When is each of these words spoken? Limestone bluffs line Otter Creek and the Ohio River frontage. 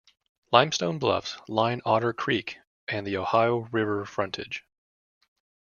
Limestone 0.51 0.97
bluffs 0.97 1.37
line 1.47 1.79
Otter 1.85 2.11
Creek 2.11 2.57
and 2.87 3.05
the 3.05 3.17
Ohio 3.17 3.67
River 3.71 4.03
frontage. 4.03 4.65